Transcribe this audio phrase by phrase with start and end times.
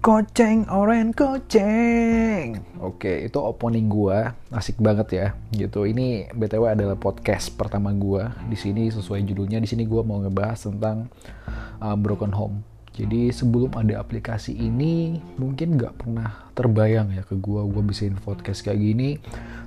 [0.00, 2.56] Koceng oren koceng.
[2.80, 4.32] Oke, itu opening gua.
[4.48, 5.26] Asik banget ya.
[5.52, 5.84] Gitu.
[5.84, 8.32] Ini BTW adalah podcast pertama gua.
[8.48, 11.12] Di sini sesuai judulnya di sini gua mau ngebahas tentang
[11.84, 12.64] uh, broken home.
[13.00, 17.64] Jadi sebelum ada aplikasi ini mungkin nggak pernah terbayang ya ke gua.
[17.64, 19.16] Gua bisain podcast kayak gini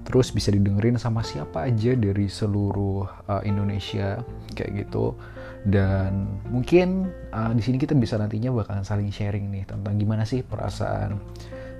[0.05, 4.21] terus bisa didengerin sama siapa aja dari seluruh uh, Indonesia
[4.53, 5.17] kayak gitu.
[5.65, 10.45] Dan mungkin uh, di sini kita bisa nantinya bakalan saling sharing nih tentang gimana sih
[10.45, 11.17] perasaan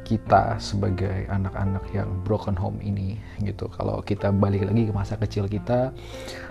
[0.04, 3.70] kita sebagai anak-anak yang broken home ini gitu.
[3.70, 5.94] Kalau kita balik lagi ke masa kecil kita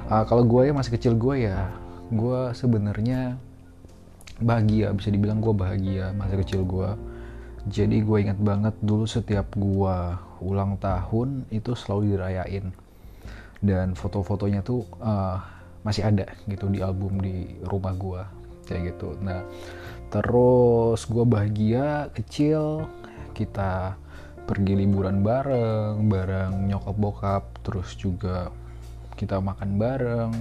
[0.07, 1.67] uh, kalau gue ya masa kecil gue ya
[2.13, 3.41] gue sebenarnya
[4.43, 6.91] bahagia bisa dibilang gue bahagia masa kecil gue
[7.63, 9.97] jadi gue ingat banget dulu setiap gue
[10.43, 12.75] ulang tahun itu selalu dirayain.
[13.63, 15.39] Dan foto-fotonya tuh uh,
[15.87, 18.23] masih ada gitu di album di rumah gue
[18.67, 19.15] kayak gitu.
[19.23, 19.47] Nah
[20.11, 22.91] terus gue bahagia kecil
[23.31, 23.95] kita
[24.43, 28.51] pergi liburan bareng bareng nyokap bokap terus juga
[29.15, 30.35] kita makan bareng.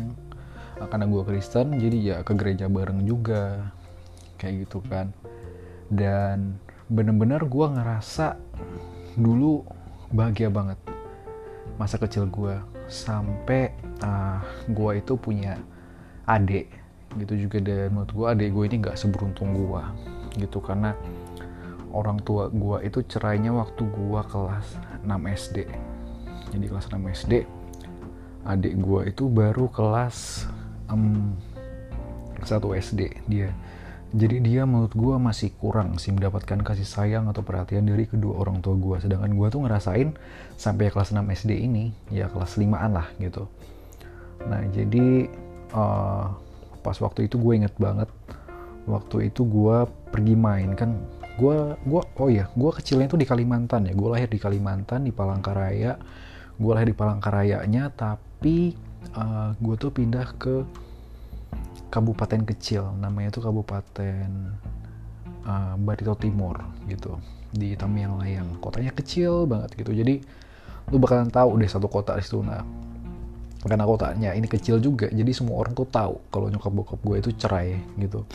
[0.82, 3.70] Karena gue Kristen jadi ya ke gereja bareng juga
[4.42, 5.14] kayak gitu kan.
[5.94, 6.58] Dan
[6.90, 8.42] bener-bener gue ngerasa
[9.14, 9.62] dulu
[10.10, 10.82] bahagia banget
[11.78, 12.58] masa kecil gue
[12.90, 15.62] sampai uh, gue itu punya
[16.26, 16.74] adik
[17.22, 17.62] gitu juga.
[17.62, 19.84] Dan menurut gue adik gue ini nggak seberuntung gue
[20.42, 20.58] gitu.
[20.58, 20.98] Karena
[21.94, 24.68] orang tua gue itu cerainya waktu gue kelas
[25.04, 25.58] 6 SD
[26.52, 27.34] jadi kelas 6 SD
[28.48, 30.48] adik gue itu baru kelas
[30.90, 31.36] um,
[32.42, 33.54] 1 SD dia
[34.12, 38.60] jadi dia menurut gue masih kurang sih mendapatkan kasih sayang atau perhatian dari kedua orang
[38.60, 40.12] tua gue sedangkan gue tuh ngerasain
[40.60, 43.48] sampai kelas 6 SD ini ya kelas 5an lah gitu.
[44.52, 45.32] Nah jadi
[45.72, 46.28] uh,
[46.84, 48.12] pas waktu itu gue inget banget
[48.84, 50.76] waktu itu gue pergi main.
[50.76, 51.00] Kan
[51.40, 53.96] gue gua oh ya gue kecilnya tuh di Kalimantan ya.
[53.96, 55.96] Gue lahir di Kalimantan di Palangkaraya.
[56.60, 58.76] Gue lahir di Palangkarayanya tapi
[59.16, 60.68] uh, gue tuh pindah ke
[61.92, 64.56] kabupaten kecil namanya itu kabupaten
[65.44, 66.58] uh, Barito Timur
[66.88, 67.20] gitu.
[67.52, 68.64] Di Tamiang Layang.
[68.64, 69.92] Kotanya kecil banget gitu.
[69.92, 70.24] Jadi
[70.88, 72.40] lu bakalan tahu deh satu kota di situ.
[72.40, 72.64] Nah
[73.62, 77.30] karena kotanya ini kecil juga jadi semua orang tuh tahu kalau nyokap bokap gue itu
[77.38, 78.26] cerai gitu.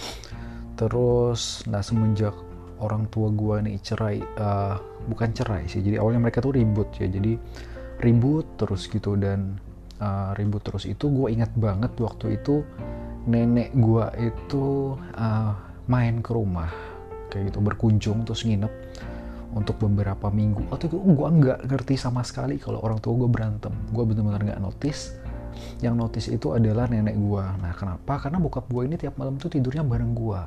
[0.78, 2.36] Terus nah semenjak
[2.78, 4.76] orang tua gue nih cerai uh,
[5.08, 7.10] bukan cerai sih jadi awalnya mereka tuh ribut ya.
[7.10, 7.34] Jadi
[8.04, 9.58] ribut terus gitu dan
[9.98, 10.86] uh, ribut terus.
[10.86, 12.62] Itu gue ingat banget waktu itu
[13.26, 15.52] nenek gua itu uh,
[15.90, 16.70] main ke rumah
[17.30, 18.70] kayak gitu berkunjung terus nginep
[19.52, 20.68] untuk beberapa minggu.
[20.70, 23.74] Atau itu gua nggak ngerti sama sekali kalau orang tua gua berantem.
[23.90, 25.16] Gua benar-benar nggak notice.
[25.80, 27.56] Yang notice itu adalah nenek gua.
[27.58, 28.20] Nah kenapa?
[28.22, 30.46] Karena bokap gua ini tiap malam tuh tidurnya bareng gua.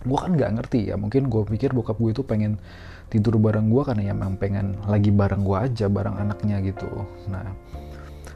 [0.00, 2.56] Gua kan nggak ngerti ya mungkin gua pikir bokap gua itu pengen
[3.12, 6.88] tidur bareng gua karena ya memang pengen lagi bareng gua aja bareng anaknya gitu.
[7.28, 7.44] Nah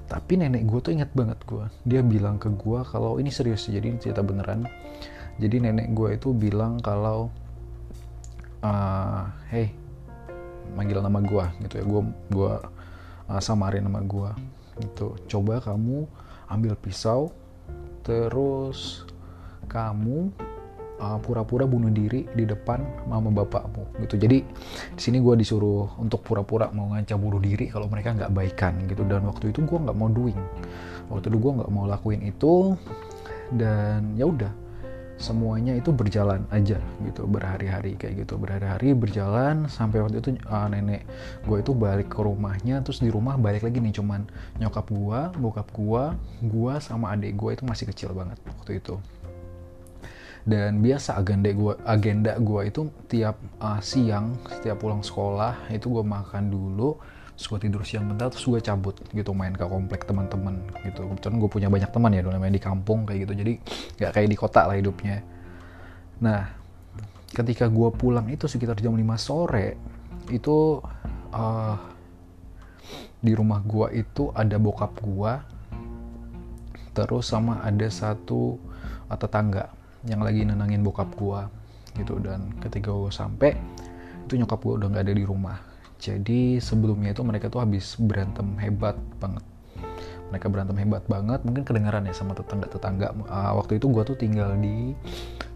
[0.05, 3.97] tapi nenek gue tuh inget banget gue dia bilang ke gue kalau ini serius jadi
[3.97, 4.69] cerita beneran.
[5.35, 7.33] Jadi nenek gue itu bilang kalau
[8.63, 9.75] uh, hey
[10.77, 11.85] manggil nama gue gitu ya.
[11.85, 12.53] Gue gue
[13.27, 14.31] uh, samarin nama gue
[14.85, 15.17] gitu.
[15.27, 16.07] Coba kamu
[16.53, 17.33] ambil pisau
[18.05, 19.09] terus
[19.67, 20.29] kamu
[21.01, 24.15] uh, pura-pura bunuh diri di depan mama bapakmu gitu.
[24.21, 24.39] Jadi
[24.95, 29.03] di sini gue disuruh untuk pura-pura mau ngancam bunuh diri kalau mereka nggak baikan gitu.
[29.07, 30.39] Dan waktu itu gue nggak mau doing.
[31.11, 32.79] Waktu itu gue nggak mau lakuin itu
[33.55, 34.53] dan ya udah
[35.15, 37.27] semuanya itu berjalan aja gitu.
[37.31, 38.35] Berhari-hari kayak gitu.
[38.35, 41.07] Berhari-hari berjalan sampai waktu itu uh, nenek
[41.47, 42.83] gue itu balik ke rumahnya.
[42.83, 44.27] Terus di rumah balik lagi nih cuman
[44.59, 46.03] nyokap gue bokap gue
[46.51, 48.99] gue sama adik gue itu masih kecil banget waktu itu
[50.45, 56.05] dan biasa agenda gue agenda gue itu tiap uh, siang setiap pulang sekolah itu gue
[56.05, 57.01] makan dulu
[57.35, 60.55] terus tidur siang bentar terus gue cabut gitu main ke komplek teman-teman
[60.87, 61.03] gitu.
[61.03, 63.53] Kebetulan gue punya banyak teman ya dulu namanya di kampung kayak gitu jadi
[63.99, 65.19] nggak kayak di kota lah hidupnya.
[66.23, 66.47] Nah
[67.35, 69.75] ketika gue pulang itu sekitar jam 5 sore
[70.31, 70.79] itu
[71.35, 71.77] uh,
[73.19, 75.33] di rumah gue itu ada bokap gue
[76.95, 78.61] terus sama ada satu
[79.11, 81.49] uh, tetangga yang lagi nenangin bokap gua
[81.97, 82.21] gitu.
[82.21, 83.57] Dan ketika gua sampai
[84.25, 85.59] itu nyokap gua udah nggak ada di rumah.
[86.01, 89.45] Jadi sebelumnya itu mereka tuh habis berantem hebat banget.
[90.29, 94.53] Mereka berantem hebat banget mungkin kedengaran ya sama tetangga-tetangga uh, waktu itu gua tuh tinggal
[94.59, 94.93] di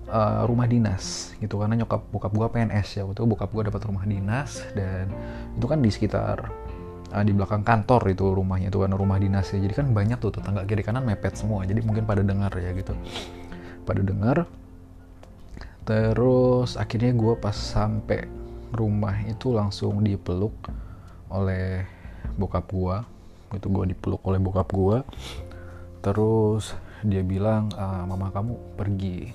[0.09, 1.61] uh, rumah dinas gitu.
[1.61, 3.03] Karena nyokap bokap gua PNS ya.
[3.05, 5.13] Waktu itu bokap gua dapat rumah dinas dan
[5.59, 6.37] itu kan di sekitar
[7.13, 10.33] uh, di belakang kantor itu rumahnya itu kan rumah dinas ya jadi kan banyak tuh
[10.33, 11.67] tetangga kiri kanan mepet semua.
[11.69, 12.95] Jadi mungkin pada dengar ya gitu
[13.89, 14.45] pada dengar
[15.89, 18.29] terus akhirnya gue pas sampai
[18.77, 20.53] rumah itu langsung dipeluk
[21.33, 21.89] oleh
[22.37, 22.97] bokap gue
[23.57, 25.01] itu gue dipeluk oleh bokap gue
[26.05, 26.77] terus
[27.07, 29.31] dia bilang ah, mama kamu pergi.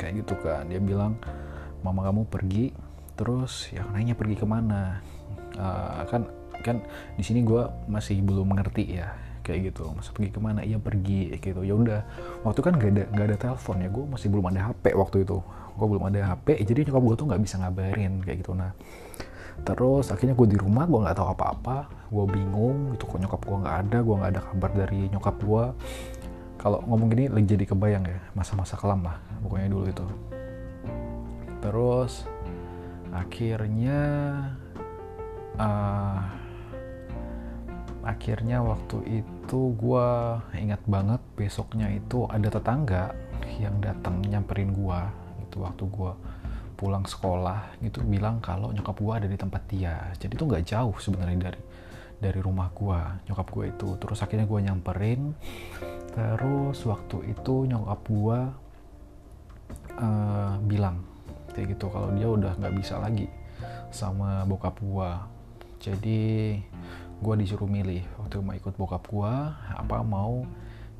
[0.00, 0.64] Kayak gitu kan.
[0.68, 1.20] Dia bilang
[1.84, 2.72] mama kamu pergi
[3.14, 4.98] terus ya nanya pergi ke mana.
[5.54, 6.26] Uh, kan
[6.66, 6.76] kan
[7.14, 9.14] di sini gue masih belum mengerti ya
[9.44, 10.64] kayak gitu masa pergi ke mana?
[10.64, 11.60] Iya pergi gitu.
[11.60, 12.00] Ya udah
[12.42, 15.38] waktu kan gak ada gak ada telepon ya gue masih belum ada hp waktu itu.
[15.76, 18.56] Gue belum ada hp jadi nyokap gue tuh nggak bisa ngabarin kayak gitu.
[18.56, 18.72] Nah
[19.62, 23.58] terus akhirnya gue di rumah gue nggak tahu apa-apa gue bingung itu kok nyokap gue
[23.62, 25.64] nggak ada gue nggak ada kabar dari nyokap gue
[26.58, 30.06] kalau ngomong gini lagi jadi kebayang ya masa-masa kelam lah pokoknya dulu itu.
[31.60, 32.24] Terus
[33.14, 34.00] akhirnya
[35.60, 36.18] uh,
[38.04, 40.08] akhirnya waktu itu gue
[40.58, 43.14] ingat banget besoknya itu ada tetangga
[43.60, 45.00] yang datang nyamperin gue
[45.46, 46.12] itu waktu gue
[46.74, 49.96] pulang sekolah gitu bilang kalau nyokap gue ada di tempat dia.
[50.18, 51.62] Jadi itu nggak jauh sebenarnya dari
[52.18, 53.88] dari rumah gue nyokap gue itu.
[54.00, 55.22] Terus akhirnya gue nyamperin.
[56.14, 58.38] Terus waktu itu nyokap gue
[59.98, 61.02] uh, bilang
[61.54, 63.30] kayak gitu kalau dia udah nggak bisa lagi
[63.94, 65.30] sama bokap gua.
[65.78, 66.58] Jadi
[67.22, 70.46] gua disuruh milih waktu mau ikut bokap gua apa mau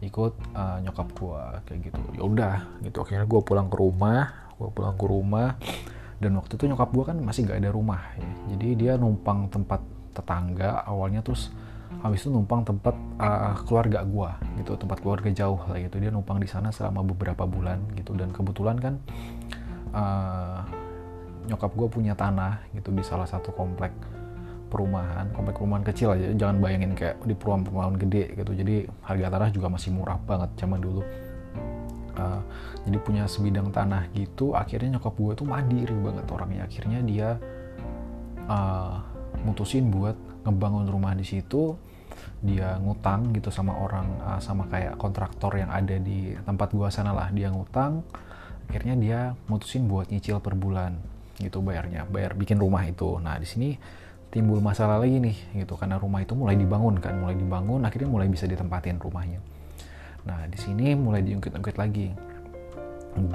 [0.02, 2.00] ikut uh, nyokap gua kayak gitu.
[2.14, 3.02] Ya udah gitu.
[3.02, 5.56] Akhirnya gua pulang ke rumah gua pulang ke rumah.
[6.20, 8.31] Dan waktu itu nyokap gua kan masih nggak ada rumah ya.
[8.55, 9.81] Jadi dia numpang tempat
[10.14, 11.50] tetangga awalnya terus
[12.02, 14.76] habis itu numpang tempat uh, keluarga gua gitu.
[14.76, 15.96] Tempat keluarga jauh lah gitu.
[15.99, 18.14] Dia numpang di sana selama beberapa bulan gitu.
[18.14, 18.94] Dan kebetulan kan
[19.94, 20.62] uh,
[21.44, 23.93] nyokap gue punya tanah gitu di salah satu komplek
[24.74, 26.34] perumahan komplek perumahan kecil aja.
[26.34, 28.52] Jangan bayangin kayak di perumahan-perumahan gede gitu.
[28.58, 28.74] Jadi
[29.06, 31.06] harga tanah juga masih murah banget zaman dulu.
[32.14, 32.42] Uh,
[32.86, 36.66] jadi punya sebidang tanah gitu akhirnya nyokap gue tuh mandiri banget orangnya.
[36.66, 37.28] Akhirnya dia
[38.50, 38.98] uh,
[39.46, 41.78] mutusin buat ngebangun rumah di situ.
[42.44, 47.16] Dia ngutang gitu sama orang uh, sama kayak kontraktor yang ada di tempat gua sana
[47.16, 47.32] lah.
[47.32, 48.04] Dia ngutang
[48.68, 50.96] akhirnya dia mutusin buat nyicil per bulan
[51.40, 53.16] gitu bayarnya bayar bikin rumah itu.
[53.18, 53.70] Nah di sini
[54.34, 55.78] timbul masalah lagi nih gitu.
[55.78, 59.38] Karena rumah itu mulai dibangun kan mulai dibangun akhirnya mulai bisa ditempatin rumahnya.
[60.26, 62.10] Nah di sini mulai diungkit-ungkit lagi.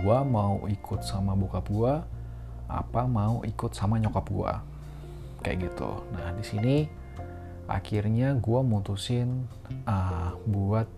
[0.04, 2.04] Gua mau ikut sama bokap gua
[2.68, 4.60] apa mau ikut sama nyokap gua?
[5.40, 6.04] Kayak gitu.
[6.12, 6.75] Nah di sini
[7.72, 9.48] akhirnya gua mutusin
[9.88, 10.92] uh, buat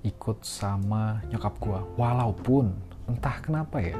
[0.00, 1.84] ikut sama nyokap gua.
[2.00, 2.72] Walaupun
[3.10, 3.98] entah kenapa ya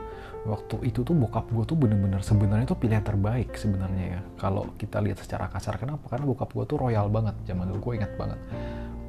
[0.48, 4.20] waktu itu tuh bokap gue tuh bener-bener sebenarnya tuh pilihan terbaik sebenarnya ya.
[4.40, 6.08] Kalau kita lihat secara kasar kenapa?
[6.08, 8.40] Karena bokap gue tuh royal banget zaman dulu gue ingat banget.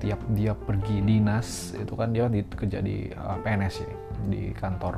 [0.01, 3.91] Tiap dia pergi dinas itu kan dia di, kerja di uh, PNS ya
[4.27, 4.95] di kantor.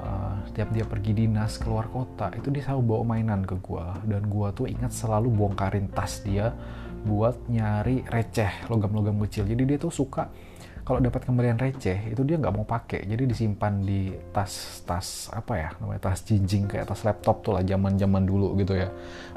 [0.00, 4.48] Uh, dia pergi dinas keluar kota itu dia selalu bawa mainan ke gue dan gue
[4.56, 6.56] tuh ingat selalu bongkarin tas dia
[7.04, 9.44] buat nyari receh logam-logam kecil.
[9.44, 10.32] Jadi dia tuh suka
[10.90, 13.06] kalau dapat kembalian receh itu dia nggak mau pakai.
[13.06, 17.62] Jadi disimpan di tas tas apa ya namanya tas jinjing kayak tas laptop tuh lah
[17.62, 18.90] zaman zaman dulu gitu ya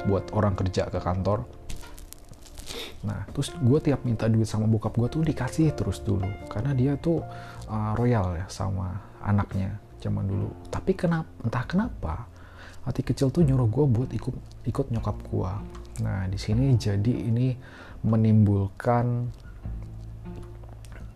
[0.10, 1.46] buat orang kerja ke kantor.
[3.06, 6.98] Nah terus gue tiap minta duit sama bokap gue tuh dikasih terus dulu karena dia
[6.98, 7.22] tuh
[7.70, 10.50] uh, royal ya sama anaknya zaman dulu.
[10.74, 12.34] Tapi kenapa entah kenapa
[12.82, 15.52] hati kecil tuh nyuruh gue buat ikut ikut nyokap gue
[16.02, 17.54] nah di sini jadi ini
[18.02, 19.30] menimbulkan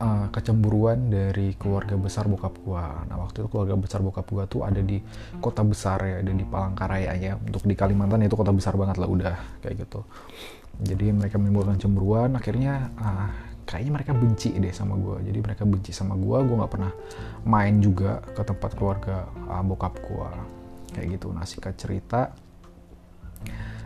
[0.02, 3.06] uh, kecemburuan dari keluarga besar bokap gua.
[3.10, 5.02] Nah waktu itu keluarga besar bokap gua tuh ada di
[5.42, 7.34] kota besar ya, ada di Palangkaraya ya.
[7.38, 10.02] Untuk di Kalimantan itu kota besar banget lah udah kayak gitu.
[10.78, 13.30] Jadi mereka menimbulkan cemburuan, akhirnya uh,
[13.66, 15.18] kayaknya mereka benci deh sama gua.
[15.22, 16.94] Jadi mereka benci sama gua, gua nggak pernah
[17.50, 20.30] main juga ke tempat keluarga uh, bokap gua.
[20.94, 21.34] Kayak gitu.
[21.34, 22.34] Nah singkat cerita,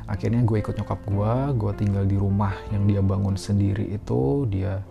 [0.08, 4.84] akhirnya gue ikut nyokap gue, gue tinggal di rumah yang dia bangun sendiri itu, dia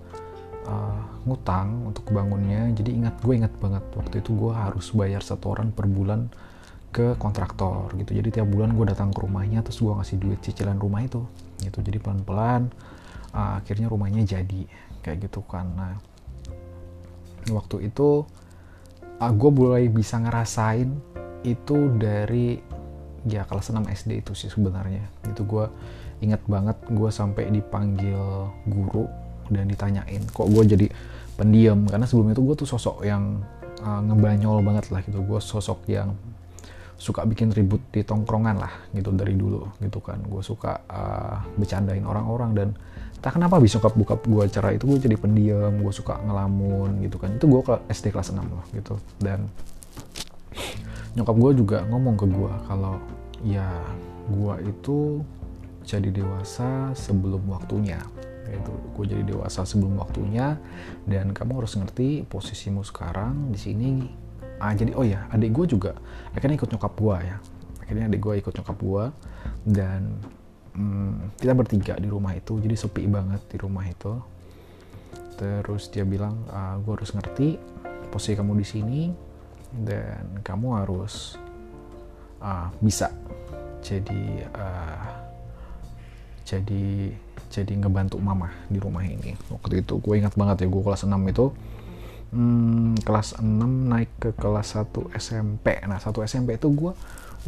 [0.70, 2.70] uh, ngutang untuk bangunnya.
[2.70, 6.30] Jadi ingat gue ingat banget waktu itu gue harus bayar setoran per bulan
[6.94, 8.14] ke kontraktor gitu.
[8.14, 11.26] Jadi tiap bulan gue datang ke rumahnya terus gue ngasih duit cicilan rumah itu
[11.60, 11.82] gitu.
[11.82, 12.70] Jadi pelan-pelan
[13.34, 14.62] uh, akhirnya rumahnya jadi
[15.00, 15.96] kayak gitu nah
[17.48, 18.28] waktu itu
[19.16, 20.92] uh, gue mulai bisa ngerasain
[21.40, 22.60] itu dari
[23.24, 25.04] ya kelas 6 SD itu sih sebenarnya.
[25.28, 25.66] Itu gue
[26.20, 29.08] ingat banget gue sampai dipanggil guru
[29.50, 30.86] dan ditanyain kok gue jadi
[31.34, 31.84] pendiam?
[31.90, 33.42] Karena sebelum itu gue tuh sosok yang
[33.82, 35.20] uh, ngebanyol banget lah gitu.
[35.20, 36.14] Gue sosok yang
[37.00, 40.22] suka bikin ribut di tongkrongan lah gitu dari dulu gitu kan.
[40.22, 42.68] Gue suka uh, bercandain orang-orang dan
[43.20, 47.16] tak kenapa bisa buka buka gue acara itu gue jadi pendiam gue suka ngelamun gitu
[47.18, 47.34] kan.
[47.36, 48.94] Itu gue ke SD kelas 6 loh gitu.
[49.20, 49.48] Dan
[51.18, 52.96] nyokap gue juga ngomong ke gue kalau
[53.42, 53.66] ya
[54.30, 55.24] gue itu
[55.82, 57.98] jadi dewasa sebelum waktunya
[58.50, 60.58] yaitu gue jadi dewasa sebelum waktunya
[61.06, 63.90] dan kamu harus ngerti posisimu sekarang di sini
[64.60, 65.96] ah jadi oh ya adik gue juga
[66.36, 67.36] akhirnya ikut nyokap gue ya.
[67.80, 69.04] Akhirnya adik gue ikut nyokap gue
[69.66, 70.02] dan
[70.78, 74.14] hmm, kita bertiga di rumah itu jadi sepi banget di rumah itu.
[75.40, 77.56] Terus dia bilang ah, gue harus ngerti
[78.12, 79.02] posisi kamu di sini
[79.70, 81.38] dan kamu harus
[82.42, 83.08] uh, bisa
[83.80, 85.08] jadi uh,
[86.42, 87.14] jadi
[87.50, 89.34] jadi ngebantu mama di rumah ini.
[89.50, 91.46] Waktu itu gue ingat banget ya gue kelas 6 itu.
[92.30, 96.94] Hmm, kelas 6 naik ke kelas 1 SMP nah satu SMP itu gue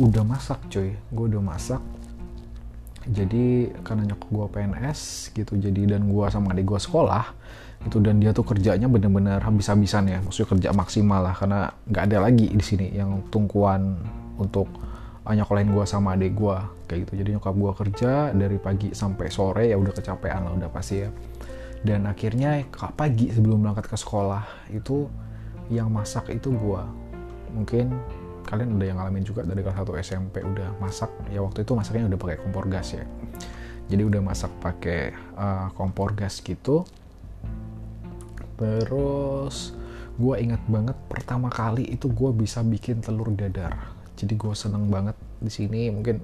[0.03, 1.79] udah masak coy gue udah masak.
[3.03, 7.35] Jadi karena nyokap gue PNS gitu jadi dan gue sama adik gue sekolah
[7.83, 10.19] itu dan dia tuh kerjanya bener-bener habis-habisan ya.
[10.23, 14.03] Maksudnya kerja maksimal lah karena nggak ada lagi di sini yang tungkuan
[14.39, 14.67] untuk
[15.31, 16.57] nyokolain gue sama adik gue
[16.91, 17.13] kayak gitu.
[17.23, 21.11] Jadi nyokap gue kerja dari pagi sampai sore ya udah kecapean lah udah pasti ya.
[21.83, 25.07] Dan akhirnya pagi sebelum berangkat ke sekolah itu
[25.71, 26.83] yang masak itu gue
[27.55, 27.95] mungkin
[28.43, 32.11] kalian ada yang ngalamin juga dari kelas 1 SMP udah masak ya waktu itu masaknya
[32.11, 33.07] udah pakai kompor gas ya.
[33.87, 36.83] Jadi udah masak pakai uh, kompor gas gitu.
[38.59, 39.75] Terus
[40.19, 45.19] gue ingat banget pertama kali itu gue bisa bikin telur dadar jadi gue seneng banget
[45.43, 45.91] di sini.
[45.91, 46.23] Mungkin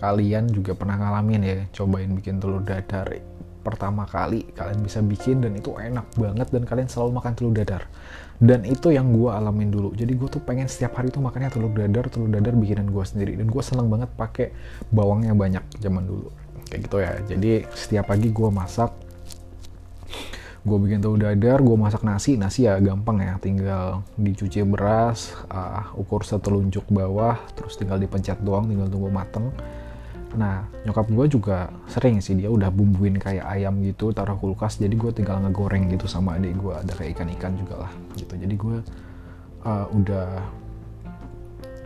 [0.00, 3.08] kalian juga pernah ngalamin ya cobain bikin telur dadar
[3.66, 7.82] pertama kali kalian bisa bikin dan itu enak banget dan kalian selalu makan telur dadar.
[8.36, 9.90] Dan itu yang gue alamin dulu.
[9.96, 13.34] Jadi gue tuh pengen setiap hari tuh makannya telur dadar telur dadar bikinan gue sendiri.
[13.34, 14.54] Dan gue seneng banget pakai
[14.94, 16.30] bawangnya banyak zaman dulu.
[16.68, 17.12] Kayak gitu ya.
[17.26, 19.05] Jadi setiap pagi gue masak
[20.66, 25.94] gue bikin tahu dadar gue masak nasi nasi ya gampang ya tinggal dicuci beras uh,
[25.94, 29.54] ukur setelunjuk bawah terus tinggal dipencet doang tinggal tunggu mateng.
[30.34, 34.90] Nah nyokap gue juga sering sih dia udah bumbuin kayak ayam gitu taruh kulkas jadi
[34.90, 38.34] gue tinggal ngegoreng gitu sama adik gue ada kayak ikan-ikan juga lah gitu.
[38.34, 38.76] Jadi gue
[39.62, 40.28] uh, udah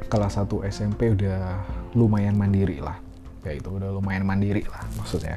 [0.09, 1.61] kelas 1 SMP udah
[1.93, 2.97] lumayan mandiri lah
[3.45, 5.37] kayak itu udah lumayan mandiri lah maksudnya.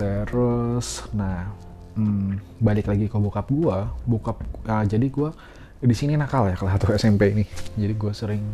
[0.00, 1.65] Terus nah
[1.96, 4.36] hmm, balik lagi ke bokap gue bokap
[4.68, 5.30] uh, jadi gue
[5.76, 7.44] di sini nakal ya kelas satu SMP ini.
[7.76, 8.44] Jadi gue sering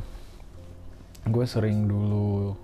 [1.23, 2.59] gue sering dulu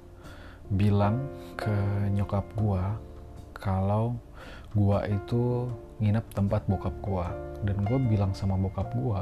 [0.68, 1.22] bilang
[1.54, 1.70] ke
[2.10, 2.82] nyokap gue
[3.54, 4.18] kalau
[4.74, 5.70] gue itu
[6.02, 7.26] nginep tempat bokap gue
[7.70, 9.20] dan gue bilang sama bokap gue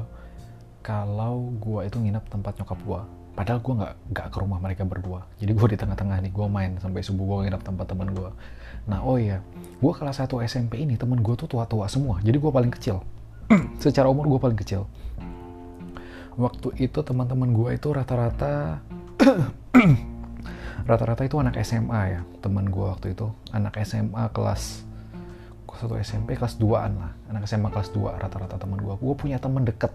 [0.80, 3.00] kalau gue itu nginep tempat nyokap gue
[3.36, 6.80] padahal gue nggak nggak ke rumah mereka berdua jadi gue di tengah-tengah nih gue main
[6.80, 8.32] sampai subuh gue nginep tempat teman gue
[8.86, 9.42] Nah oh iya,
[9.82, 13.02] gue kelas 1 SMP ini temen gue tuh tua-tua semua, jadi gue paling kecil.
[13.82, 14.86] Secara umur gue paling kecil.
[16.38, 18.78] Waktu itu teman-teman gue itu rata-rata
[20.90, 24.86] rata-rata itu anak SMA ya, teman gue waktu itu anak SMA kelas
[25.76, 28.94] satu SMP kelas 2an lah, anak SMA kelas 2 rata-rata teman gue.
[28.96, 29.90] Gue punya teman deket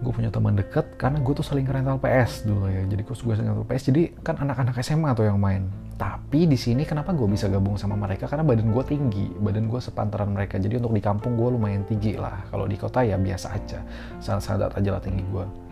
[0.00, 2.82] gue punya teman deket karena gue tuh saling rental PS dulu ya.
[2.88, 5.68] Jadi gue sering rental PS jadi kan anak-anak SMA tuh yang main.
[6.00, 8.24] Tapi di sini kenapa gue bisa gabung sama mereka?
[8.24, 10.56] Karena badan gue tinggi badan gue sepantaran mereka.
[10.56, 12.48] Jadi untuk di kampung gue lumayan tinggi lah.
[12.48, 13.84] Kalau di kota ya biasa aja.
[14.18, 15.70] Sadar aja lah tinggi gue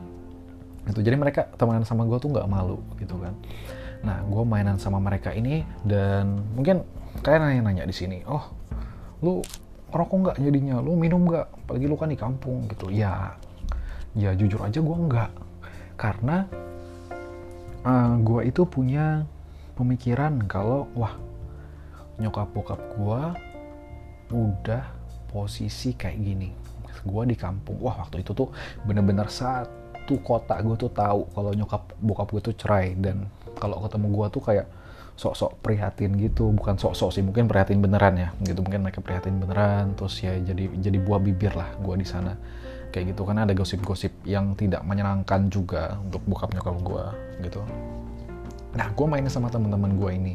[0.89, 3.37] itu jadi mereka temenan sama gue tuh nggak malu gitu kan.
[4.01, 6.81] Nah gue mainan sama mereka ini dan mungkin
[7.21, 8.49] kalian nanya-nanya di sini oh
[9.21, 9.45] lu
[9.93, 10.81] rokok nggak jadinya?
[10.81, 11.69] Lu minum nggak?
[11.69, 12.89] Apalagi lu kan di kampung gitu.
[12.89, 13.37] Ya
[14.19, 15.31] ya jujur aja gue nggak.
[15.95, 16.43] Karena
[17.87, 19.23] uh, eh, gue itu punya
[19.79, 21.15] pemikiran kalau wah
[22.19, 23.23] nyokap bokap gue
[24.35, 24.85] udah
[25.31, 26.51] posisi kayak gini.
[27.07, 27.79] Gue di kampung.
[27.79, 28.51] Wah waktu itu tuh
[28.83, 32.99] bener-bener satu kota gue tuh tahu kalau nyokap bokap gue tuh cerai.
[32.99, 33.31] Dan
[33.63, 34.67] kalau ketemu gue tuh kayak
[35.15, 36.51] sok-sok prihatin gitu.
[36.51, 38.29] Bukan sok-sok sih mungkin prihatin beneran ya.
[38.43, 39.95] Gitu mungkin mereka prihatin beneran.
[39.95, 42.35] Terus ya jadi jadi buah bibir lah gue di sana
[42.91, 47.05] kayak gitu karena ada gosip-gosip yang tidak menyenangkan juga untuk bokap nyokap gue
[47.49, 47.63] gitu.
[48.77, 50.35] Nah, gue main sama teman-teman gue ini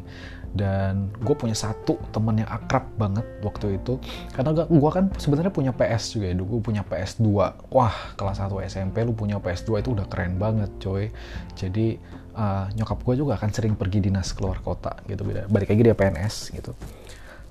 [0.54, 3.98] dan gue punya satu teman yang akrab banget waktu itu
[4.38, 7.26] karena gue kan sebenarnya punya PS juga ya gue punya PS2
[7.74, 11.10] wah kelas 1 SMP lu punya PS2 itu udah keren banget coy.
[11.58, 11.98] Jadi
[12.38, 15.98] uh, nyokap gue juga akan sering pergi dinas keluar kota gitu beda balik lagi dia
[15.98, 16.78] PNS gitu.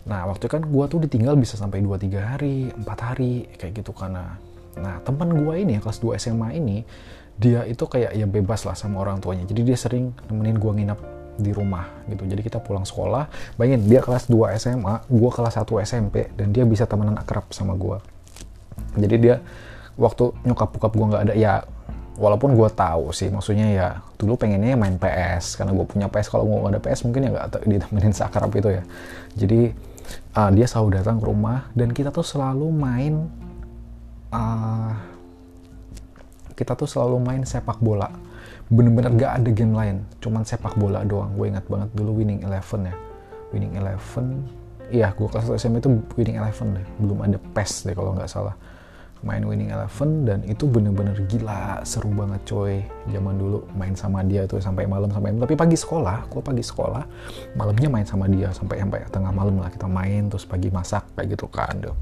[0.07, 3.91] Nah waktu itu kan gue tuh ditinggal bisa sampai 2-3 hari 4 hari kayak gitu
[3.91, 4.39] karena
[4.79, 6.87] nah teman gue ini kelas 2 SMA ini
[7.37, 9.49] dia itu kayak ya bebas lah sama orang tuanya.
[9.49, 11.01] Jadi dia sering nemenin gue nginep
[11.41, 12.29] di rumah gitu.
[12.29, 13.27] Jadi kita pulang sekolah
[13.57, 17.73] bayangin dia kelas 2 SMA gue kelas 1 SMP dan dia bisa temenan akrab sama
[17.75, 17.99] gue
[18.97, 19.37] jadi dia
[19.97, 21.55] waktu nyokap bokap gue nggak ada ya
[22.17, 23.89] walaupun gue tahu sih maksudnya ya
[24.21, 27.65] dulu pengennya main PS karena gue punya PS kalau nggak ada PS mungkin ya nggak
[27.69, 28.83] ditemenin sakrap itu ya.
[29.37, 29.73] Jadi
[30.37, 33.29] uh, dia selalu datang ke rumah dan kita tuh selalu main
[34.33, 34.93] uh,
[36.57, 38.09] kita tuh selalu main sepak bola.
[38.73, 41.37] Bener-bener gak ada game lain cuman sepak bola doang.
[41.37, 42.97] Gue ingat banget dulu winning eleven ya.
[43.53, 44.49] Winning eleven
[44.93, 46.87] iya gue kelas SMP itu winning eleven deh.
[46.97, 48.57] Belum ada PES deh kalau nggak salah
[49.23, 52.83] main Winning Eleven dan itu bener-bener gila seru banget coy.
[53.07, 57.07] Zaman dulu main sama dia tuh sampai malam sampai tapi pagi sekolah gua pagi sekolah
[57.55, 61.39] malamnya main sama dia sampai sampai tengah malam lah kita main terus pagi masak kayak
[61.39, 61.95] gitu kan tuh.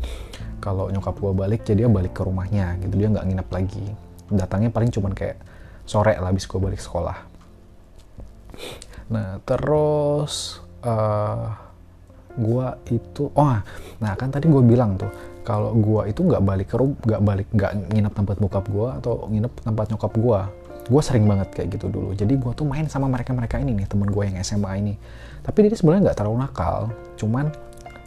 [0.64, 3.86] Kalau nyokap gua balik jadi dia balik ke rumahnya gitu dia nggak nginep lagi.
[4.32, 5.36] Datangnya paling cuman kayak
[5.84, 7.16] sore lah habis gua balik sekolah.
[9.12, 11.52] Nah terus uh,
[12.40, 13.58] gua itu oh
[14.00, 15.10] nah kan tadi gue bilang tuh
[15.50, 19.26] kalau gua itu nggak balik ke rumah nggak balik nggak nginep tempat bokap gua atau
[19.26, 20.40] nginep tempat nyokap gua
[20.90, 22.10] gue sering banget kayak gitu dulu.
[22.18, 24.94] Jadi gue tuh main sama mereka mereka ini nih temen gue yang SMA ini.
[25.46, 27.46] Tapi dia sebenarnya nggak terlalu nakal cuman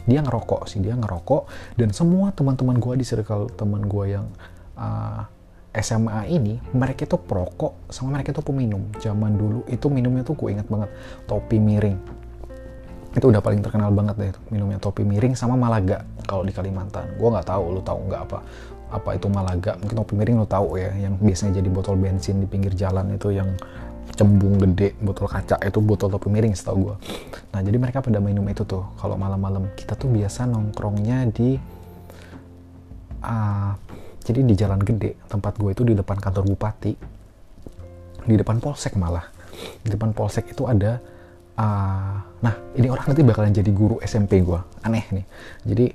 [0.04, 1.48] dia ngerokok sih dia ngerokok.
[1.80, 4.28] Dan semua teman-teman gue di circle teman gue yang
[4.76, 8.84] uh, ah, SMA ini mereka tuh perokok sama mereka tuh peminum.
[9.00, 10.92] Zaman dulu itu minumnya tuh gue inget banget
[11.24, 12.23] topi miring
[13.14, 17.14] itu udah paling terkenal banget deh minumnya topi miring sama Malaga kalau di Kalimantan.
[17.14, 18.38] Gue nggak tahu lu tahu nggak apa
[18.90, 19.78] apa itu Malaga?
[19.78, 23.30] Mungkin topi miring lu tahu ya yang biasanya jadi botol bensin di pinggir jalan itu
[23.30, 23.54] yang
[24.14, 26.96] cembung gede botol kaca itu botol topi miring setahu gue
[27.50, 29.70] nah jadi mereka pada minum itu tuh kalau malam-malam.
[29.78, 31.54] Kita tuh biasa nongkrongnya di
[33.22, 33.72] uh,
[34.24, 35.14] jadi di jalan gede.
[35.30, 36.92] Tempat gue itu di depan kantor bupati.
[38.24, 39.28] Di depan polsek malah.
[39.86, 40.98] Di depan polsek itu ada
[41.58, 45.26] uh, nah ini orang nanti bakalan jadi guru SMP gue aneh nih.
[45.64, 45.86] Jadi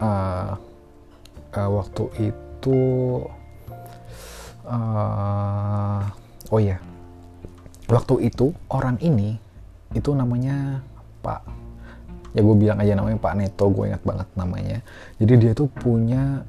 [0.00, 0.52] uh,
[1.56, 2.78] uh, waktu itu
[4.66, 6.02] uh,
[6.52, 6.78] oh ya
[7.86, 9.38] waktu itu orang ini
[9.94, 10.82] itu namanya
[11.22, 11.40] Pak
[12.36, 14.78] ya gue bilang aja namanya Pak Neto gue ingat banget namanya.
[15.16, 16.44] Jadi dia tuh punya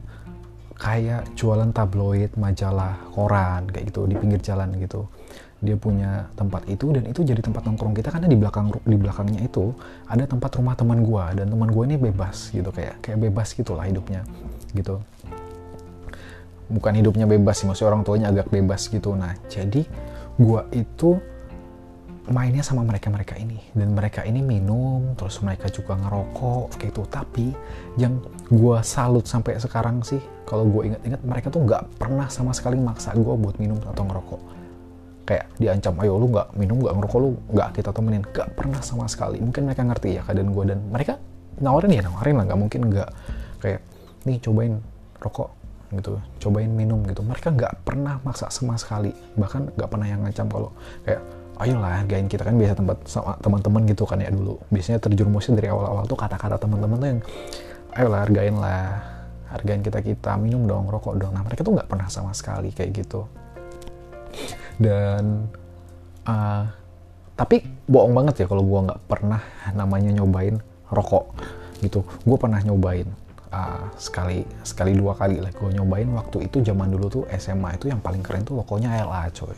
[0.78, 5.10] kayak jualan tabloid majalah koran kayak gitu di pinggir jalan gitu
[5.58, 9.42] dia punya tempat itu dan itu jadi tempat nongkrong kita karena di belakang di belakangnya
[9.42, 9.74] itu
[10.06, 13.86] ada tempat rumah teman gua dan teman gua ini bebas gitu kayak kayak bebas gitulah
[13.90, 14.22] hidupnya
[14.78, 15.02] gitu.
[16.68, 19.18] Bukan hidupnya bebas sih maksudnya orang tuanya agak bebas gitu.
[19.18, 19.82] Nah jadi
[20.38, 21.18] gua itu
[22.28, 27.48] mainnya sama mereka-mereka ini dan mereka ini minum terus mereka juga ngerokok kayak itu tapi
[27.96, 28.20] yang
[28.52, 33.12] gua salut sampai sekarang sih kalau gue inget-inget mereka tuh nggak pernah sama sekali maksa
[33.16, 34.42] gue buat minum atau ngerokok
[35.28, 38.24] kayak diancam ayo lu nggak minum nggak ngerokok lu nggak kita temenin.
[38.24, 39.44] Nggak pernah sama sekali.
[39.44, 41.20] Mungkin mereka ngerti ya keadaan gue dan mereka
[41.60, 42.46] nawarin ya nawarin lah.
[42.48, 43.10] Nggak mungkin nggak
[43.60, 43.80] kayak
[44.24, 44.74] nih cobain
[45.20, 45.50] rokok
[45.92, 46.12] gitu.
[46.40, 47.20] Cobain minum gitu.
[47.28, 49.12] Mereka nggak pernah maksa sama sekali.
[49.36, 50.72] Bahkan nggak pernah yang ngancam kalau
[51.04, 51.22] kayak
[51.60, 52.48] ayolah hargain kita.
[52.48, 54.56] Kan biasa tempat sama teman-teman gitu kan ya dulu.
[54.72, 57.22] Biasanya terjerumusnya dari awal-awal tuh kata-kata teman-teman tuh yang
[58.00, 59.04] ayolah hargain lah.
[59.52, 61.36] Hargain kita kita minum dong rokok dong.
[61.36, 63.28] Nah mereka tuh nggak pernah sama sekali kayak gitu
[64.78, 65.50] dan
[66.30, 66.66] uh,
[67.38, 69.42] tapi bohong banget ya kalau gue nggak pernah
[69.78, 70.58] namanya nyobain
[70.90, 71.38] rokok
[71.86, 72.02] gitu.
[72.26, 73.06] Gue pernah nyobain
[73.54, 76.10] uh, sekali sekali dua kali lah gue nyobain.
[76.18, 79.58] Waktu itu zaman dulu tuh SMA itu yang paling keren tuh lokonya LA coy.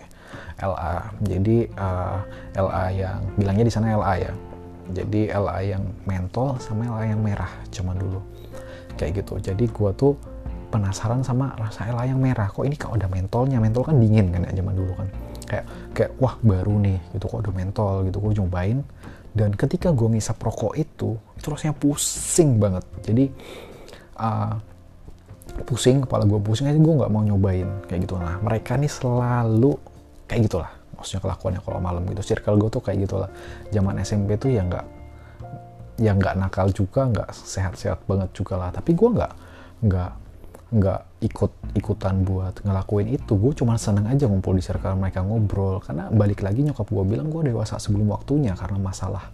[0.60, 2.20] LA jadi uh,
[2.60, 4.34] LA yang bilangnya di sana LA ya.
[4.90, 8.20] Jadi LA yang mentol sama LA yang merah zaman dulu.
[9.00, 9.40] Kayak gitu.
[9.40, 10.20] Jadi gue tuh
[10.70, 12.48] penasaran sama rasa Ella yang merah.
[12.48, 13.58] Kok ini kok ada mentolnya?
[13.58, 15.08] Mentol kan dingin kan ya zaman dulu kan.
[15.50, 15.66] Kayak
[15.98, 17.26] kayak wah baru nih gitu.
[17.26, 17.96] Kok ada mentol?
[18.08, 18.18] gitu.
[18.22, 18.80] Gue cobain
[19.34, 22.86] dan ketika gue ngisap rokok itu itu rasanya pusing banget.
[23.06, 23.26] Jadi
[24.22, 24.54] uh,
[25.66, 27.68] pusing kepala gue pusing aja gue nggak mau nyobain.
[27.90, 29.74] Kayak gitu nah mereka nih selalu
[30.30, 32.34] kayak gitulah maksudnya kelakuannya kalau malam gitu.
[32.34, 33.30] Circle gue tuh kayak gitulah
[33.74, 34.86] zaman SMP tuh ya nggak
[36.00, 38.70] ya nggak nakal juga nggak sehat-sehat banget juga lah.
[38.70, 39.34] Tapi gue nggak
[39.80, 40.12] nggak
[40.70, 43.34] nggak ikut ikutan buat ngelakuin itu.
[43.34, 45.82] Gue cuma seneng aja ngumpul di circle mereka ngobrol.
[45.82, 49.34] Karena balik lagi nyokap gue bilang gue dewasa sebelum waktunya karena masalah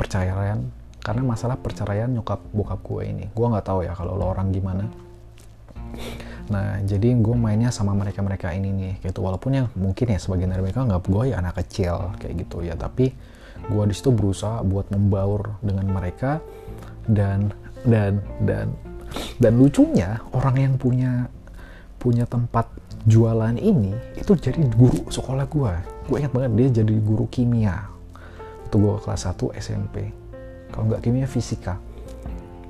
[0.00, 0.60] perceraian
[1.00, 3.24] karena masalah perceraian nyokap bokap gue ini.
[3.32, 4.88] Gue nggak tahu ya kalau lo orang gimana.
[6.50, 9.20] Nah jadi gue mainnya sama mereka mereka ini nih gitu.
[9.20, 12.72] Walaupun yang mungkin ya sebagian dari mereka nggak gue ya anak kecil kayak gitu ya.
[12.72, 13.12] Tapi
[13.60, 16.40] gue di situ berusaha buat membaur dengan mereka
[17.04, 17.52] dan
[17.84, 18.72] dan dan
[19.40, 21.26] dan lucunya orang yang punya
[21.96, 22.68] punya tempat
[23.08, 27.86] jualan ini itu jadi guru sekolah gue gue ingat banget dia jadi guru kimia.
[28.66, 30.10] Itu gue kelas 1 SMP
[30.74, 31.78] kalau nggak kimia fisika.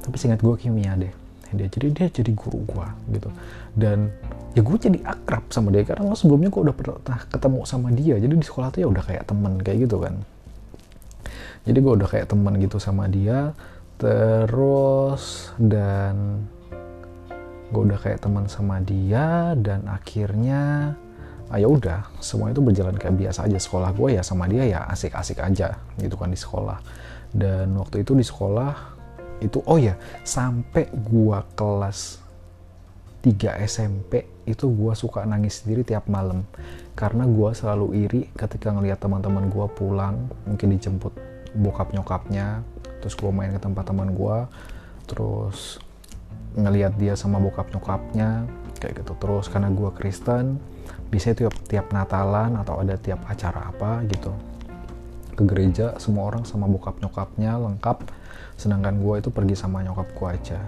[0.04, 1.12] Tapi singkat gue kimia deh.
[1.50, 3.32] Dia jadi dia jadi guru gue gitu.
[3.72, 4.12] Dan
[4.52, 8.20] ya gue jadi akrab sama dia karena sebelumnya gue udah pernah ketemu sama dia.
[8.20, 10.14] Jadi di sekolah tuh ya udah kayak temen kayak gitu kan.
[11.64, 13.56] Jadi gue udah kayak temen gitu sama dia.
[13.96, 16.44] Terus dan
[17.70, 20.94] gue udah kayak teman sama dia dan akhirnya
[21.50, 23.58] ah, ya udah semua itu berjalan kayak biasa aja.
[23.58, 26.78] Sekolah gue ya sama dia ya asik-asik aja gitu kan di sekolah.
[27.30, 28.98] Dan waktu itu di sekolah
[29.40, 29.94] itu oh ya
[30.26, 32.20] sampai gue kelas
[33.20, 36.42] 3 SMP itu gue suka nangis sendiri tiap malam.
[36.98, 41.14] Karena gue selalu iri ketika ngelihat teman-teman gue pulang mungkin dijemput
[41.54, 42.62] bokap nyokapnya
[43.02, 44.38] terus gue main ke tempat teman gue
[45.08, 45.80] terus
[46.56, 48.46] ngelihat dia sama bokap nyokapnya
[48.80, 49.12] kayak gitu.
[49.20, 50.58] Terus karena gue Kristen
[51.10, 54.32] bisa tiap tiap Natalan atau ada tiap acara apa gitu.
[55.36, 58.08] Ke gereja semua orang sama bokap nyokapnya lengkap.
[58.58, 60.60] Sedangkan gue itu pergi sama nyokap gue aja.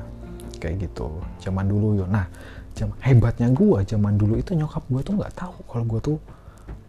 [0.62, 1.18] Kayak gitu.
[1.42, 2.06] Zaman dulu yo.
[2.06, 2.28] Nah
[2.72, 6.18] jam hebatnya gue zaman dulu itu nyokap gue tuh nggak tahu kalau gue tuh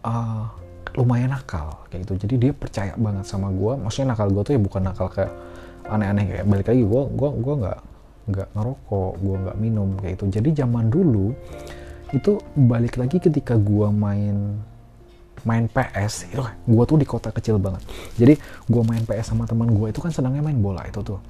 [0.06, 0.48] uh,
[0.94, 2.14] lumayan nakal kayak gitu.
[2.24, 5.32] Jadi dia percaya banget sama gue maksudnya nakal gue tuh ya bukan nakal kayak
[5.84, 7.78] aneh-aneh kayak balik lagi gue gue gue nggak
[8.24, 11.36] nggak ngerokok gue nggak minum kayak itu jadi zaman dulu
[12.14, 14.62] itu balik lagi ketika gue main
[15.44, 17.84] main PS itu gue tuh di kota kecil banget.
[18.16, 18.34] Jadi
[18.70, 21.20] gue main PS sama teman gue itu kan sedangnya main bola itu tuh.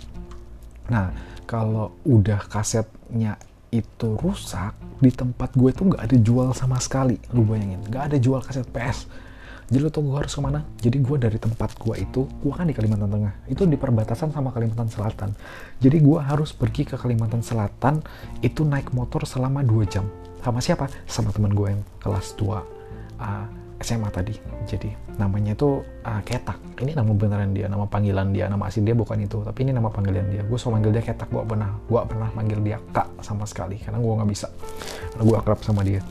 [0.93, 1.11] Nah
[1.49, 3.41] kalau udah kasetnya
[3.75, 7.83] itu rusak di tempat gue tuh nggak ada jual sama sekali lu bayangin.
[7.91, 9.09] Nggak ada jual kaset PS
[9.65, 10.61] jadi lo tau gue harus ke mana?
[10.77, 13.33] Jadi gue dari tempat gue itu gue kan di Kalimantan Tengah.
[13.49, 15.33] Itu di perbatasan sama Kalimantan Selatan.
[15.81, 18.05] Jadi gue harus pergi ke Kalimantan Selatan
[18.45, 20.05] itu naik motor selama 2 jam.
[20.45, 20.93] Sama siapa?
[21.09, 22.61] Sama teman gue yang kelas 2 uh,
[23.81, 24.37] SMA tadi.
[24.69, 26.61] Jadi namanya itu uh, Ketak.
[26.85, 28.53] Ini nama beneran dia nama panggilan dia.
[28.53, 30.45] Nama asli dia bukan itu tapi ini nama panggilan dia.
[30.45, 33.81] Gue selalu manggil dia Ketak gue pernah gue pernah manggil dia Kak sama sekali.
[33.81, 34.53] Karena gue nggak bisa.
[35.17, 36.05] Karena gue akrab sama dia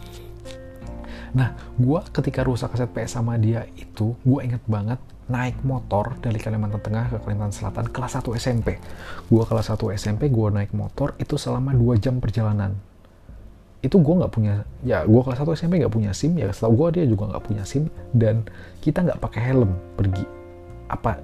[1.34, 6.38] Nah, gue ketika rusak kaset PS sama dia itu, gue inget banget naik motor dari
[6.38, 8.78] Kalimantan Tengah ke Kalimantan Selatan kelas 1 SMP.
[9.32, 12.78] Gue kelas 1 SMP, gue naik motor itu selama 2 jam perjalanan.
[13.82, 17.02] Itu gue nggak punya, ya gue kelas 1 SMP nggak punya SIM, ya setahu gue
[17.02, 18.46] dia juga nggak punya SIM, dan
[18.86, 20.24] kita nggak pakai helm pergi.
[20.88, 21.18] Apa?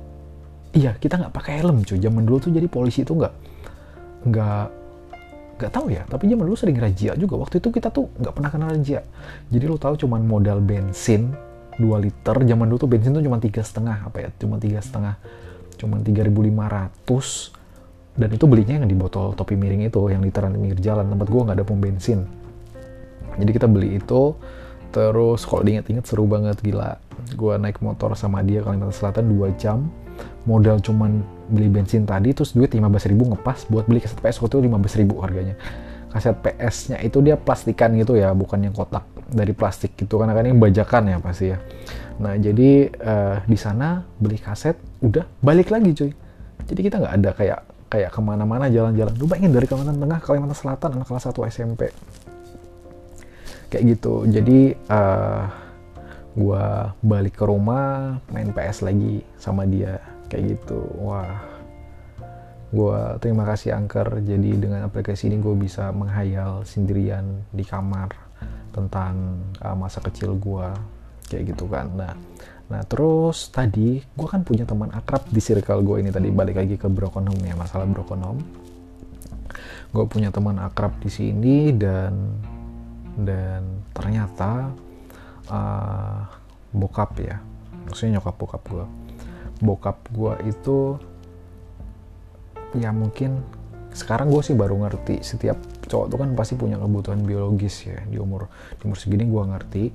[0.73, 2.01] Iya, kita nggak pakai helm cuy.
[2.01, 3.33] Zaman dulu tuh jadi polisi itu nggak
[4.19, 4.78] nggak
[5.59, 7.35] nggak tahu ya tapi zaman dulu sering razia juga.
[7.35, 9.03] Waktu itu kita tuh nggak pernah kenal razia.
[9.51, 11.35] Jadi lo tahu cuman modal bensin
[11.75, 15.15] 2 liter zaman dulu tuh bensin tuh cuma tiga setengah apa ya cuma tiga setengah
[15.79, 17.55] cuma 3.500
[18.19, 21.07] dan itu belinya yang di botol topi miring itu yang literan di pinggir jalan.
[21.07, 22.27] Tempat gue nggak ada pom bensin.
[23.39, 24.35] Jadi kita beli itu
[24.91, 26.99] terus kalau diinget-inget seru banget gila.
[27.35, 29.87] Gue naik motor sama dia Kalimantan Selatan 2 jam
[30.47, 34.61] modal cuman beli bensin tadi terus duit 15 ribu ngepas buat beli kaset PS waktu
[34.61, 35.55] itu 15 ribu harganya.
[36.09, 40.41] Kaset PS-nya itu dia plastikan gitu ya bukan yang kotak dari plastik gitu karena kan
[40.49, 41.57] ini bajakan ya pasti ya.
[42.17, 44.73] Nah jadi uh, di sana beli kaset
[45.05, 46.11] udah balik lagi cuy.
[46.65, 49.13] Jadi kita nggak ada kayak kayak ke mana-mana jalan-jalan.
[49.17, 51.81] Lu bayangin dari Kalimantan Tengah Kalimantan Selatan anak kelas 1 SMP
[53.69, 54.25] kayak gitu.
[54.25, 55.45] Jadi uh,
[56.33, 60.79] gua balik ke rumah main PS lagi sama dia kayak gitu.
[61.01, 61.41] Wah.
[62.69, 68.13] Gue terima kasih Angker jadi dengan aplikasi ini gue bisa menghayal sendirian di kamar
[68.69, 70.69] tentang uh, masa kecil gue
[71.33, 71.89] kayak gitu kan.
[71.97, 72.13] Nah
[72.69, 76.29] nah terus tadi gue kan punya teman akrab di circle gue ini tadi.
[76.29, 78.41] Balik lagi ke broken home ya masalah broken home.
[79.89, 82.37] Gue punya teman akrab di sini dan
[83.17, 84.69] dan ternyata
[85.49, 86.21] uh,
[86.69, 87.41] bokap ya.
[87.89, 89.08] Maksudnya nyokap bokap gue
[89.59, 90.95] bokap gue itu
[92.77, 93.41] ya mungkin
[93.89, 95.57] sekarang gue sih baru ngerti setiap
[95.89, 98.45] cowok tuh kan pasti punya kebutuhan biologis ya di umur
[98.77, 99.85] di umur segini gue ngerti.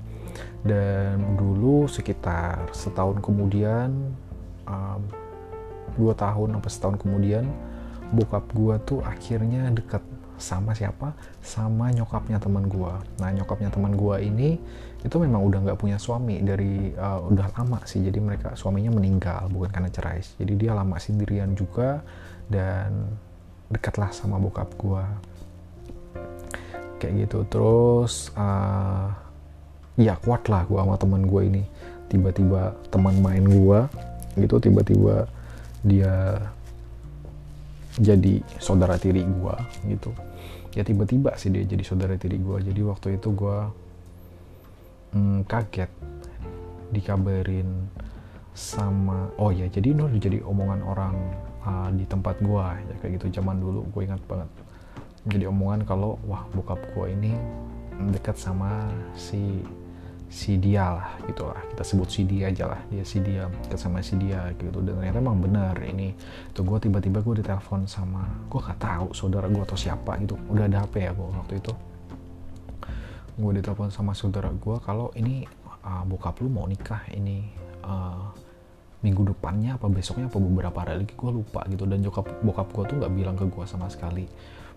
[0.65, 4.11] Dan dulu sekitar setahun kemudian
[4.67, 5.01] um,
[5.95, 7.47] dua tahun atau setahun kemudian
[8.11, 10.03] bokap gue tuh akhirnya deket
[10.35, 11.15] sama siapa?
[11.39, 14.59] Sama nyokapnya teman gue nah nyokapnya teman gue ini
[15.05, 18.01] itu memang udah nggak punya suami dari uh, udah lama sih.
[18.01, 22.01] Jadi mereka suaminya meninggal bukan karena cerai jadi dia lama sendirian juga
[22.49, 23.13] dan
[23.69, 25.03] dekatlah sama bokap gue
[26.97, 27.45] kayak gitu.
[27.45, 29.13] Terus uh,
[30.01, 31.63] ya kuat lah gue sama teman gue ini.
[32.09, 33.79] Tiba-tiba teman main gue
[34.41, 35.29] gitu tiba-tiba
[35.85, 36.41] dia
[38.01, 40.09] jadi saudara tiri gue gitu.
[40.73, 43.84] Ya tiba-tiba sih dia jadi saudara tiri gue jadi waktu itu gue
[45.15, 45.89] hmm, kaget
[46.91, 47.87] dikabarin
[48.55, 51.15] sama oh ya jadi ini jadi omongan orang
[51.65, 53.41] uh, di tempat gua ya kayak gitu.
[53.41, 54.49] Zaman dulu gue ingat banget.
[55.25, 57.33] Jadi omongan kalau wah bokap gue ini
[58.13, 58.85] dekat sama
[59.17, 59.65] si
[60.29, 61.57] si dia lah gitu lah.
[61.73, 62.81] Kita sebut si dia aja lah.
[62.93, 64.79] Dia si dia dekat sama si dia gitu.
[64.85, 66.13] Dan ternyata emang benar ini.
[66.53, 70.37] Tuh gue tiba-tiba gue ditelepon sama gue gak tahu saudara gue atau siapa gitu.
[70.53, 71.73] Udah ada HP ya gue waktu itu
[73.35, 75.43] gue ditelepon sama saudara gue kalau ini
[75.83, 77.43] uh, bokap lu mau nikah ini
[77.83, 78.31] uh,
[79.05, 81.85] minggu depannya apa besoknya apa beberapa hari lagi gue lupa gitu.
[81.85, 84.25] Dan bokap bokap gue tuh nggak bilang ke gue sama sekali.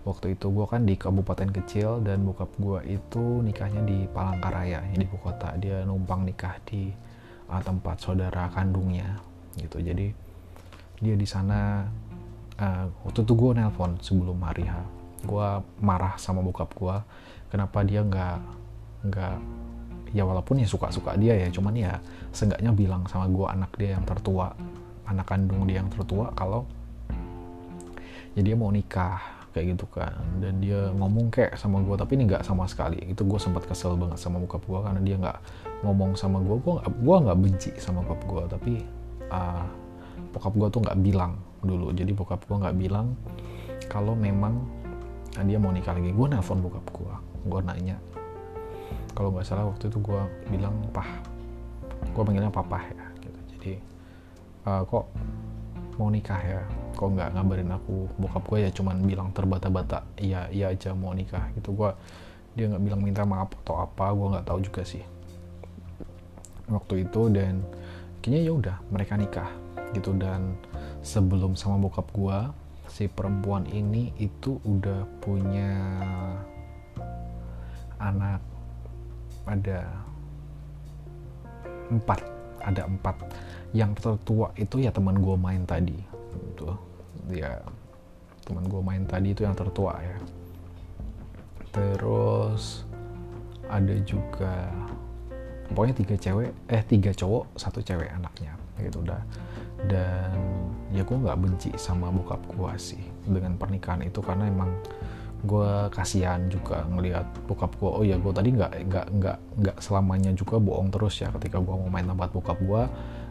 [0.05, 5.03] Waktu itu gue kan di kabupaten kecil dan bokap gue itu nikahnya di Palangkaraya di
[5.03, 5.57] ibu kota.
[5.57, 6.93] Dia numpang nikah di
[7.49, 9.17] uh, tempat saudara kandungnya
[9.57, 9.81] gitu.
[9.81, 10.13] Jadi
[10.99, 11.83] dia di sana
[12.61, 14.77] uh, waktu itu gue nelpon sebelum hari H.
[15.25, 15.47] Gue
[15.83, 16.95] marah sama bokap gue
[17.49, 18.39] kenapa dia nggak
[19.09, 19.35] nggak
[20.09, 21.93] ya walaupun ya suka-suka dia ya cuman ya
[22.33, 24.53] seenggaknya bilang sama gue anak dia yang tertua
[25.05, 26.65] anak kandung dia yang tertua kalau
[28.37, 30.13] ya dia mau nikah kayak gitu kan.
[30.37, 33.01] Dan dia ngomong kayak sama gue tapi ini nggak sama sekali.
[33.09, 35.37] Itu gue sempat kesel banget sama bokap gue karena dia nggak
[35.85, 38.73] ngomong sama gue gue gue nggak benci sama bokap gue tapi
[39.33, 39.65] uh,
[40.35, 41.33] bokap gue tuh nggak bilang
[41.65, 41.89] dulu.
[41.93, 43.17] Jadi bokap gue nggak bilang
[43.89, 44.61] kalau memang
[45.45, 46.13] dia mau nikah lagi.
[46.13, 47.13] Gue nelpon bokap gue
[47.45, 47.97] gue nanya.
[49.15, 50.21] Kalau nggak salah waktu itu gue
[50.51, 51.07] bilang pah.
[52.15, 53.39] Gue panggilnya papa ya gitu.
[53.55, 53.73] Jadi
[54.67, 55.05] uh, kok
[55.99, 56.61] mau nikah ya?
[56.95, 58.07] Kok nggak ngabarin aku?
[58.15, 61.75] Bokap gue ya cuman bilang terbata-bata iya iya aja mau nikah gitu.
[61.75, 61.91] Gue
[62.55, 65.03] dia nggak bilang minta maaf atau apa gue nggak tahu juga sih.
[66.69, 67.65] Waktu itu dan
[68.21, 69.49] kayaknya ya udah mereka nikah
[69.91, 70.15] gitu.
[70.15, 70.55] Dan
[71.03, 72.37] sebelum sama bokap gue
[72.89, 75.71] si perempuan ini itu udah punya
[77.99, 78.41] anak
[79.45, 79.85] ada
[81.91, 82.19] empat
[82.63, 83.15] ada empat.
[83.71, 85.95] Yang tertua itu ya teman gue main tadi
[86.33, 86.67] itu
[87.29, 87.61] ya
[88.43, 90.17] teman gue main tadi itu yang tertua ya.
[91.69, 92.89] Terus
[93.69, 94.73] ada juga
[95.69, 99.21] pokoknya tiga cewek eh tiga cowok satu cewek anaknya gitu udah
[99.85, 100.33] dan
[100.89, 104.73] ya gue nggak benci sama bokap gue sih dengan pernikahan itu karena emang
[105.39, 110.31] gue kasihan juga ngelihat bokap gue oh ya gue tadi nggak nggak nggak nggak selamanya
[110.35, 112.83] juga bohong terus ya ketika gue mau main tempat bokap gue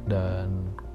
[0.09, 0.49] dan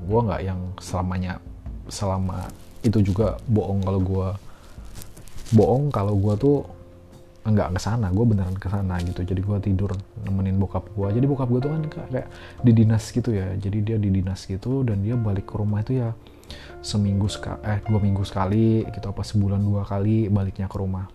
[0.10, 1.38] gue nggak yang selamanya
[1.86, 2.50] selama
[2.82, 4.28] itu juga bohong kalau gue
[5.54, 6.58] bohong kalau gue tuh
[7.44, 8.08] nggak ke sana.
[8.16, 9.22] Gue beneran ke sana gitu.
[9.28, 9.92] Jadi gue tidur
[10.24, 12.28] nemenin bokap gue jadi bokap gue tuh kan kayak
[12.64, 13.52] di dinas gitu ya.
[13.60, 16.16] Jadi dia di dinas gitu dan dia balik ke rumah itu ya
[16.84, 21.08] seminggu sekali eh dua minggu sekali gitu apa sebulan dua kali baliknya ke rumah.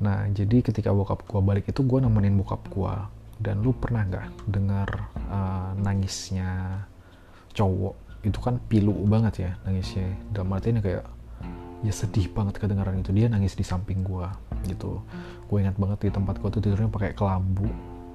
[0.00, 2.94] Nah jadi ketika bokap gue balik itu gue nemenin bokap gue
[3.38, 4.88] dan lu pernah nggak dengar
[5.28, 6.82] uh, nangisnya
[7.52, 7.94] cowok?
[8.24, 10.16] Itu kan pilu banget ya nangisnya.
[10.32, 11.04] Dalam artinya kayak
[11.84, 13.12] ya sedih banget kedengaran itu.
[13.12, 14.32] Dia nangis di samping gua
[14.64, 15.04] gitu.
[15.44, 17.68] Gue ingat banget di tempat gua tuh tidurnya pakai kelambu.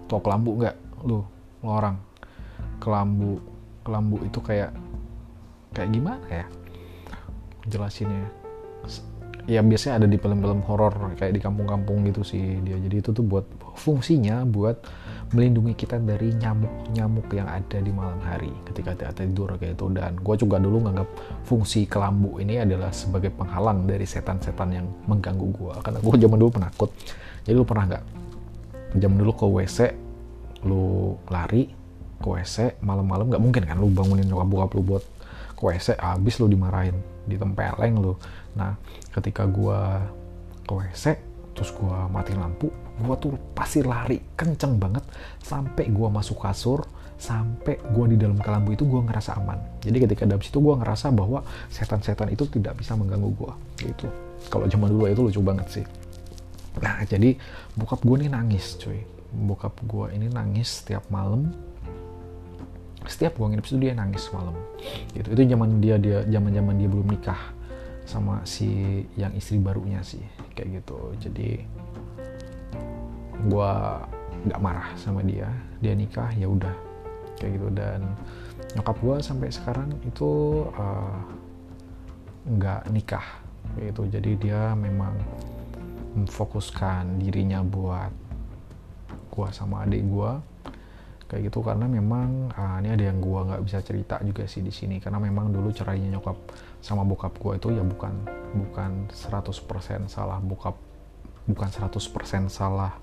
[0.09, 1.21] Tau kelambu nggak lu
[1.61, 2.01] lu orang?
[2.81, 3.37] Kelambu.
[3.85, 4.73] Kelambu itu kayak
[5.73, 6.45] kayak gimana ya?
[7.69, 8.27] Jelasinnya.
[9.49, 12.77] Ya biasanya ada di film-film horor kayak di kampung-kampung gitu sih dia.
[12.77, 14.77] Jadi itu tuh buat fungsinya buat
[15.33, 19.89] melindungi kita dari nyamuk-nyamuk yang ada di malam hari ketika kita tidur kayak itu.
[19.89, 21.09] Dan gue juga dulu nganggap
[21.49, 26.51] fungsi kelambu ini adalah sebagai penghalang dari setan-setan yang mengganggu gue karena gue zaman dulu
[26.61, 26.89] penakut.
[27.41, 28.03] Jadi lu pernah nggak?
[29.01, 29.77] Jam dulu ke WC
[30.65, 31.71] lu lari
[32.19, 35.03] ke WC malam-malam nggak mungkin kan lu bangunin nyokap bokap lu buat
[35.59, 36.95] ke WC habis lu dimarahin
[37.27, 38.15] ditempeleng lu.
[38.55, 38.79] Nah
[39.11, 39.99] ketika gua
[40.63, 40.73] ke
[41.51, 42.71] terus gua mati lampu
[43.03, 45.03] gua tuh pasti lari kenceng banget.
[45.43, 46.87] Sampai gua masuk kasur
[47.19, 49.59] sampai gua di dalam kelambu itu gua ngerasa aman.
[49.83, 53.51] Jadi ketika dalam situ gua ngerasa bahwa setan-setan itu tidak bisa mengganggu gua
[53.83, 54.07] gitu.
[54.47, 55.85] Kalau zaman dulu itu lucu banget sih.
[56.79, 57.35] Nah jadi
[57.75, 59.03] bokap gua nih nangis cuy.
[59.29, 61.51] Bokap gua ini nangis setiap malam
[63.09, 64.55] setiap gua nginep situ dia nangis malam.
[65.11, 65.27] Gitu.
[65.33, 67.41] Itu zaman dia dia zaman zaman dia belum nikah
[68.09, 70.21] sama si yang istri barunya sih
[70.57, 70.97] kayak gitu.
[71.21, 71.61] Jadi
[73.49, 73.71] gue
[74.49, 75.49] nggak marah sama dia.
[75.77, 76.73] Dia nikah ya udah
[77.37, 77.67] kayak gitu.
[77.69, 78.09] Dan
[78.73, 81.21] nyokap gue sampai sekarang itu uh,
[82.49, 83.25] nggak nikah
[83.77, 84.03] kayak gitu.
[84.09, 85.13] Jadi dia memang
[86.17, 88.09] memfokuskan dirinya buat
[89.29, 90.31] gue sama adik gue
[91.29, 94.73] kayak gitu karena memang uh, ini ada yang gue nggak bisa cerita juga sih di
[94.73, 94.97] sini.
[94.97, 96.35] Karena memang dulu cerainya nyokap
[96.81, 98.13] sama bokap gue itu ya bukan
[98.57, 100.73] bukan 100% salah bokap
[101.45, 102.97] bukan 100% salah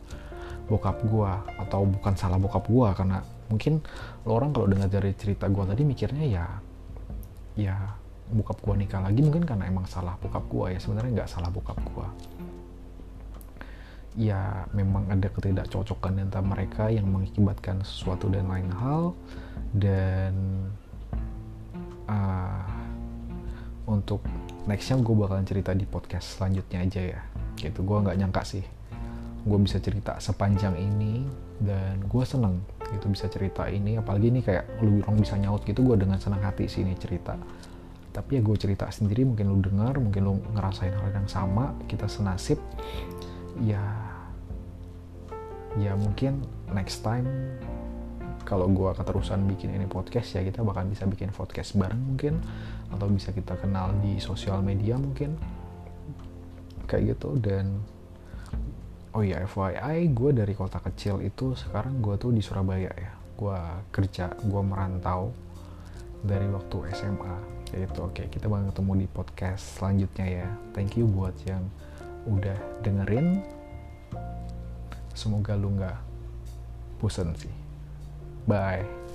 [0.67, 3.79] bokap gue atau bukan salah bokap gue karena mungkin
[4.27, 6.47] lo orang kalau dengar dari cerita gue tadi mikirnya ya
[7.55, 7.77] ya
[8.27, 10.79] bokap gue nikah lagi mungkin karena emang salah bokap gue ya.
[10.83, 12.09] Sebenarnya nggak salah bokap gue
[14.17, 19.13] ya memang ada ketidakcocokan antara mereka yang mengakibatkan sesuatu dan lain hal.
[19.77, 20.35] Dan
[22.09, 22.65] uh,
[23.87, 24.25] untuk
[24.65, 27.21] nextnya gue bakalan cerita di podcast selanjutnya aja ya.
[27.61, 28.65] Gitu gue nggak nyangka sih.
[29.47, 31.23] Gue bisa cerita sepanjang ini
[31.63, 34.01] dan gue seneng gitu bisa cerita ini.
[34.01, 37.37] Apalagi ini kayak lu orang bisa nyaut gitu gue dengan senang hati sih ini cerita.
[38.17, 42.09] Tapi ya gue cerita sendiri mungkin lu dengar mungkin lu ngerasain hal yang sama kita
[42.09, 42.57] senasib.
[43.61, 44.06] Ya
[45.77, 46.41] ya mungkin
[46.73, 47.29] next time
[48.47, 52.39] kalau gue keterusan bikin ini podcast ya kita bakal bisa bikin podcast bareng mungkin
[52.95, 55.35] atau bisa kita kenal di sosial media mungkin.
[56.87, 57.83] Kayak gitu dan
[59.11, 63.13] oh iya FYI gue dari kota kecil itu sekarang gue tuh di Surabaya ya.
[63.35, 63.59] Gue
[63.91, 65.35] kerja gue merantau
[66.23, 67.35] dari waktu SMA
[67.75, 70.49] itu oke kita bakal ketemu di podcast selanjutnya ya.
[70.71, 71.67] Thank you buat yang
[72.31, 72.55] udah
[72.87, 73.43] dengerin
[75.17, 75.97] semoga lu nggak
[77.01, 77.53] bosen sih.
[78.47, 79.06] Bye